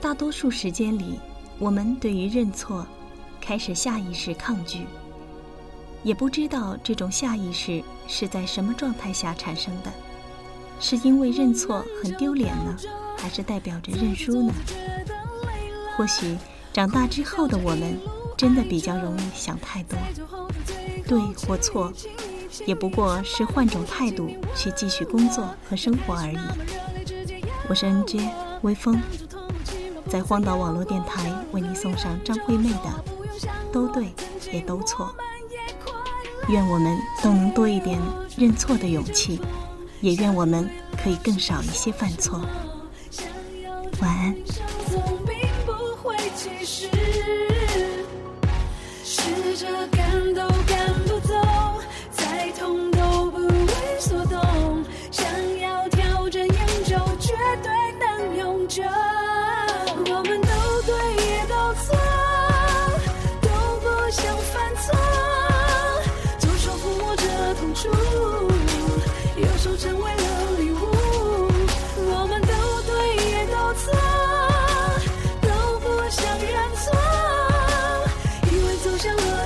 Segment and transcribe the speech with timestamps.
[0.00, 1.20] 大多数时间里，
[1.58, 2.86] 我们对于认错
[3.38, 4.86] 开始下意识抗拒，
[6.02, 9.92] 也不知道这种下意识是在什么状态下产生的，
[10.80, 12.76] 是因为认错很丢脸呢，
[13.18, 14.54] 还是代表着认输呢？
[15.96, 16.34] 或许
[16.72, 17.98] 长大之后的我们，
[18.38, 19.98] 真的比较容易想太多，
[21.06, 21.92] 对或错，
[22.66, 26.38] 也不过是换种态度去继续工作和生活而已。
[27.68, 28.30] 我是 N J
[28.62, 29.00] 微风，
[30.10, 32.90] 在荒岛网络电台为你送上张惠妹的
[33.72, 34.12] 《都对
[34.52, 35.14] 也都错》，
[36.52, 37.96] 愿我们都能多一点
[38.36, 39.40] 认错的勇气，
[40.00, 40.68] 也愿我们
[41.00, 42.40] 可以更少一些犯错。
[44.00, 44.34] 晚安。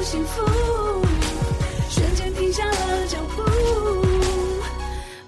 [0.05, 0.43] 幸福，
[1.89, 3.43] 瞬间停下了脚步，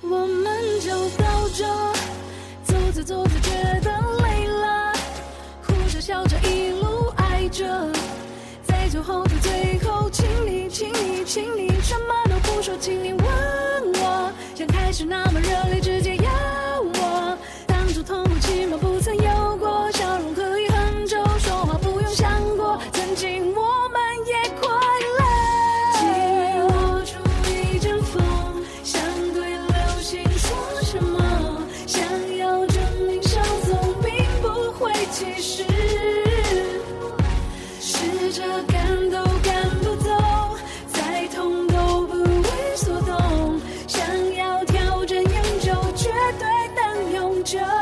[0.02, 1.24] 我们就走
[1.54, 1.64] 着，
[2.62, 3.90] 走着走着觉得
[4.22, 4.92] 累了，
[5.66, 7.90] 哭着笑着一路爱着，
[8.64, 13.24] 在最后的最后，请你请你请你什么都不说，请你吻
[13.94, 15.95] 我，像开始那么热烈。
[47.46, 47.75] 停